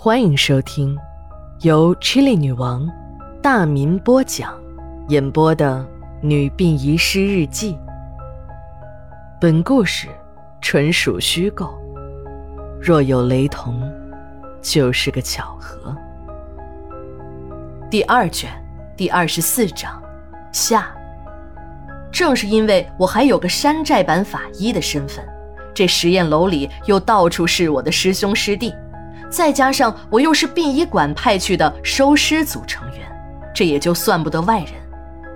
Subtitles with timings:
[0.00, 0.96] 欢迎收听
[1.62, 2.88] 由 Chili 女王
[3.42, 4.56] 大民播讲、
[5.08, 5.84] 演播的
[6.24, 7.72] 《女病遗失日记》。
[9.40, 10.06] 本故事
[10.60, 11.76] 纯属虚构，
[12.80, 13.82] 若有雷同，
[14.62, 15.92] 就是个巧合。
[17.90, 18.48] 第二卷
[18.96, 20.00] 第二十四章
[20.52, 20.94] 下。
[22.12, 25.28] 正是因为我还有个山寨版法医的身份，
[25.74, 28.72] 这实验楼里又到处是我的师兄师弟。
[29.30, 33.00] 再加上我又是殡仪馆派去的收尸组成员，
[33.54, 34.72] 这也就算不得外人，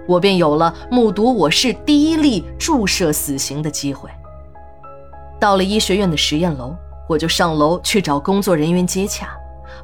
[0.06, 4.08] 我便有了目睹我市第一例注射死刑的机会。
[5.38, 6.74] 到了医学院的实验楼，
[7.08, 9.28] 我就上楼去找工作人员接洽，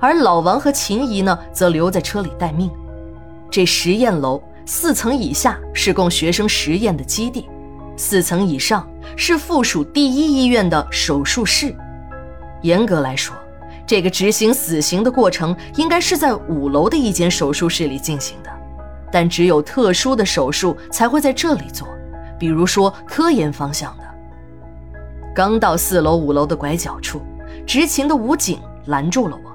[0.01, 2.71] 而老王和秦姨呢，则留在车里待命。
[3.51, 7.49] 这实验楼四层以下是供学生实验的基地，
[7.97, 11.75] 四层以上是附属第一医院的手术室。
[12.63, 13.35] 严格来说，
[13.89, 18.51] 这个执行死刑的过程应该是在五楼的一间手术室里进行的，
[19.11, 21.89] 但只有特殊的手术才会在这里做，
[22.39, 24.05] 比如说科研方向的。
[25.35, 27.23] 刚到四楼、五楼的拐角处，
[27.67, 29.51] 执勤的武警拦住了我。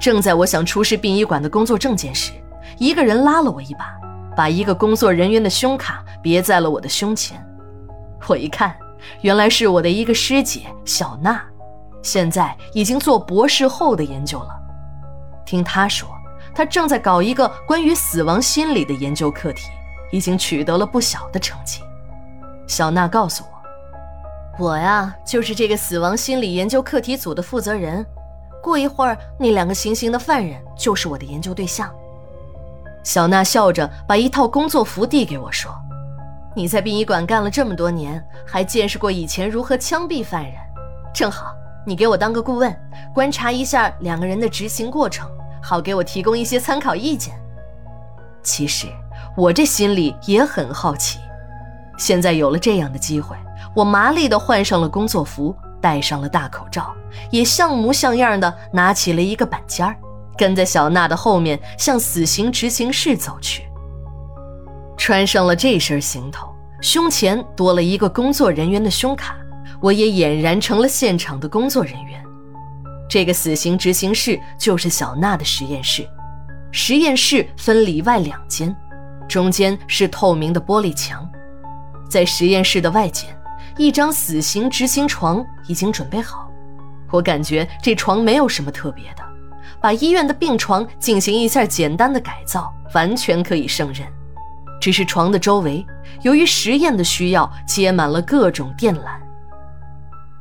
[0.00, 2.32] 正在我想出示殡仪馆的工作证件时，
[2.76, 3.96] 一个人拉了我一把，
[4.36, 7.40] 把一个工作人员的胸卡别在了我的胸前。
[8.26, 8.74] 我一看，
[9.20, 11.40] 原来是我的一个师姐小娜。
[12.02, 14.56] 现在已经做博士后的研究了。
[15.44, 16.08] 听他说，
[16.54, 19.68] 他正在搞一个关于死亡心理的研究课题，
[20.12, 21.82] 已经取得了不小的成绩。
[22.66, 23.42] 小娜告诉
[24.58, 28.04] 我，我呀就是这个死亡心理研究课题组的负责人。
[28.62, 31.90] 过一会儿，那两个行刑的犯人就是我的研究对象。
[33.02, 35.72] 小娜笑着把一套工作服递给我，说
[36.54, 40.54] ：“你在殡仪馆干了这么多年，还见识过以前如何枪毙犯人，
[41.14, 41.54] 正好。”
[41.86, 42.74] 你给我当个顾问，
[43.14, 45.30] 观察一下两个人的执行过程，
[45.62, 47.34] 好给我提供一些参考意见。
[48.42, 48.86] 其实
[49.36, 51.18] 我这心里也很好奇。
[51.98, 53.36] 现在有了这样的机会，
[53.74, 56.94] 我麻利地换上了工作服，戴上了大口罩，
[57.30, 59.96] 也像模像样的拿起了一个板尖儿，
[60.36, 63.64] 跟在小娜的后面向死刑执行室走去。
[64.96, 66.48] 穿上了这身行头，
[66.80, 69.34] 胸前多了一个工作人员的胸卡。
[69.80, 72.24] 我也俨然成了现场的工作人员。
[73.08, 76.08] 这个死刑执行室就是小娜的实验室，
[76.70, 78.74] 实验室分里外两间，
[79.28, 81.28] 中间是透明的玻璃墙。
[82.08, 83.28] 在实验室的外间，
[83.76, 86.48] 一张死刑执行床已经准备好。
[87.10, 89.22] 我感觉这床没有什么特别的，
[89.80, 94.06] 把医院的病床进行一下简单的改造，完全可以胜任。
[94.80, 95.84] 只是床的周围，
[96.22, 99.18] 由于实验的需要，接满了各种电缆。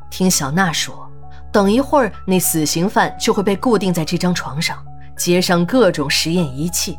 [0.09, 1.09] 听小娜说，
[1.52, 4.78] 等一会儿那死刑犯就会被固定在这张床上，
[5.16, 6.97] 接上各种实验仪器，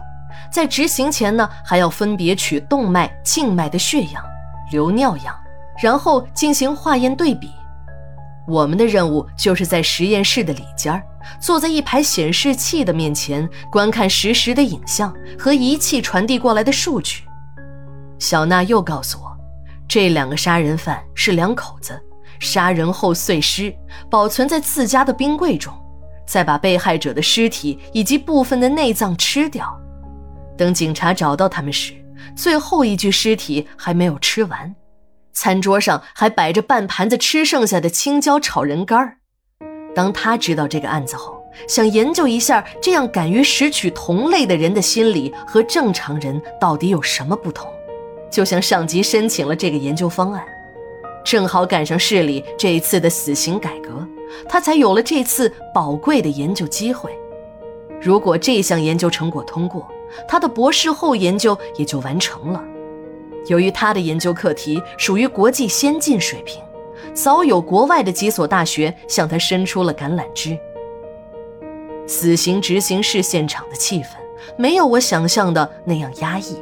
[0.52, 4.24] 在执行前呢，还要分别取动脉、静脉的血样、
[4.70, 5.34] 流尿样，
[5.82, 7.50] 然后进行化验对比。
[8.46, 11.00] 我们的任务就是在实验室的里间
[11.38, 17.22] 坐在一排显示器的面前，观看实时的影像和仪器传递过来的数据。
[18.18, 19.36] 小娜又告诉我，
[19.86, 22.00] 这两个杀人犯是两口子。
[22.40, 23.72] 杀人后碎尸，
[24.10, 25.72] 保存在自家的冰柜中，
[26.26, 29.78] 再把被害者的尸体以及部分的内脏吃掉。
[30.56, 31.94] 等警察找到他们时，
[32.34, 34.74] 最后一具尸体还没有吃完，
[35.32, 39.16] 餐桌上还摆着半盘子吃剩下的青椒炒人干儿。
[39.94, 47.68] 当他知道这个案子后，想研究一下这样敢于拾取同类的人的心理和正常人到底有什么不同，
[48.30, 50.44] 就向上级申请了这个研究方案。
[51.24, 54.06] 正好赶上市里这一次的死刑改革，
[54.48, 57.10] 他才有了这次宝贵的研究机会。
[58.00, 59.86] 如果这项研究成果通过，
[60.26, 62.64] 他的博士后研究也就完成了。
[63.46, 66.62] 由于他的研究课题属于国际先进水平，
[67.14, 70.58] 早有国外的几所大学向他伸出了橄榄枝。
[72.06, 74.08] 死刑执行室现场的气氛
[74.56, 76.56] 没有我想象的那样压抑。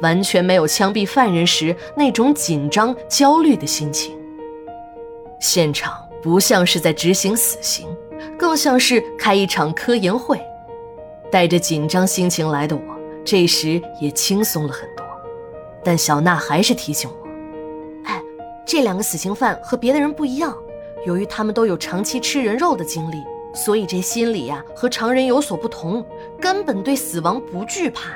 [0.00, 4.16] 完全没有枪毙犯人时那种紧张、焦虑的心情。
[5.40, 7.86] 现场不像是在执行死刑，
[8.36, 10.40] 更像是开一场科研会。
[11.30, 12.82] 带着紧张心情来的我，
[13.24, 15.04] 这时也轻松了很多。
[15.84, 17.28] 但小娜还是提醒我
[18.04, 18.22] ：“哎，
[18.66, 20.56] 这两个死刑犯和别的人不一样，
[21.06, 23.22] 由于他们都有长期吃人肉的经历，
[23.54, 26.04] 所以这心理呀和常人有所不同，
[26.40, 28.10] 根本对死亡不惧怕。”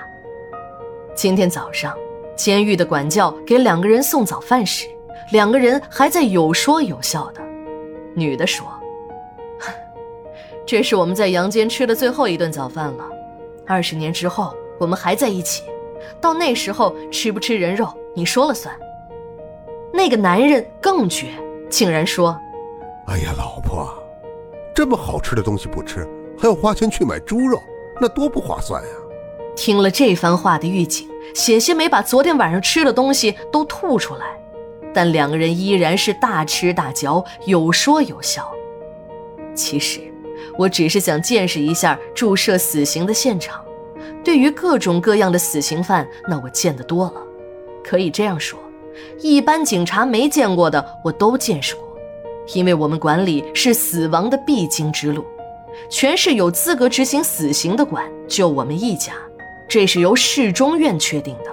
[1.14, 1.94] 今天早上，
[2.34, 4.86] 监狱的管教给两个人送早饭时，
[5.30, 7.42] 两个人还在有说有笑的。
[8.14, 8.66] 女的说
[10.66, 13.04] ：“这是我们在阳间吃的最后一顿早饭了。
[13.66, 15.64] 二十年之后，我们还在一起，
[16.20, 18.74] 到那时候吃不吃人肉，你说了算。
[19.92, 21.26] 那个男人更绝，
[21.68, 22.38] 竟然说
[23.06, 23.92] ：“哎呀，老婆，
[24.74, 26.08] 这么好吃的东西不吃，
[26.38, 27.58] 还要花钱去买猪肉，
[28.00, 28.88] 那多不划算呀！”
[29.54, 34.26] 听了这番话的狱警，险些没把昨天晚上吃的东西都吐出来，
[34.94, 38.50] 但两个人依然是大吃大嚼，有说有笑。
[39.54, 40.00] 其实，
[40.58, 43.62] 我只是想见识一下注射死刑的现场。
[44.24, 47.14] 对于各种各样的死刑犯，那我见得多了，
[47.84, 48.58] 可以这样说。
[49.20, 51.84] 一般警察没见过的，我都见识过，
[52.54, 55.24] 因为我们管理是死亡的必经之路，
[55.90, 59.12] 全市有资格执行死刑的管就我们一家，
[59.72, 61.50] 这是由市中院确定的。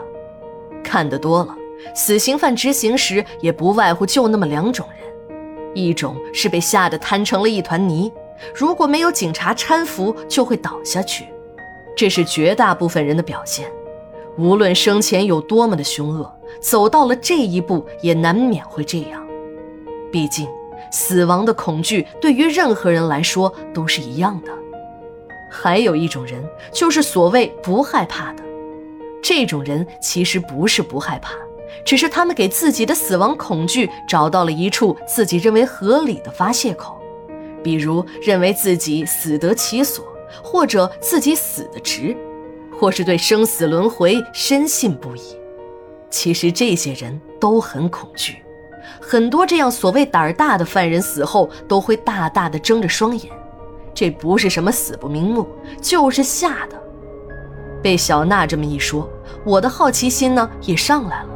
[0.83, 1.55] 看得多了，
[1.95, 5.37] 死刑犯执行时也不外乎就那么两种人，
[5.73, 8.11] 一种是被吓得瘫成了一团泥，
[8.53, 11.27] 如果没有警察搀扶就会倒下去，
[11.95, 13.71] 这是绝大部分人的表现。
[14.37, 16.29] 无论生前有多么的凶恶，
[16.59, 19.25] 走到了这一步也难免会这样。
[20.11, 20.45] 毕竟，
[20.91, 24.51] 死亡的恐惧对于任何人来说都是一样的。
[25.49, 28.43] 还有一种人，就是所谓不害怕的。
[29.21, 31.33] 这种人其实不是不害怕，
[31.83, 36.99] 只是他们给自己的死亡恐惧找到了一处自己认为合理的发泄口，
[37.63, 40.05] 比如认为自己死得其所，
[40.43, 42.15] 或者自己死得值。
[42.79, 45.21] 或是对生死轮回深信不疑，
[46.09, 48.37] 其实这些人都很恐惧。
[49.01, 53.29] 很多这样所谓胆儿大的犯人死后都会大大的睁着双眼，
[53.93, 55.47] 这不是什么死不瞑目，
[55.81, 56.81] 就是吓的。
[57.81, 59.09] 被小娜这么一说，
[59.45, 61.29] 我的好奇心呢也上来了。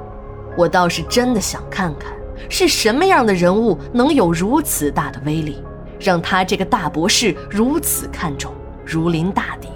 [0.57, 2.13] 我倒是真的想看看，
[2.49, 5.63] 是什么样的人物能有如此大的威力，
[5.99, 8.53] 让他这个大博士如此看重，
[8.85, 9.67] 如临大敌。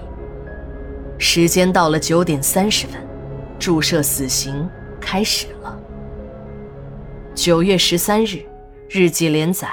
[1.18, 3.02] 时间到了九点三十分，
[3.58, 4.70] 注射死刑
[5.00, 5.80] 开始了。
[7.34, 8.44] 九月十三日，
[8.90, 9.70] 日记连载，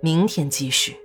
[0.00, 0.96] 明天继续。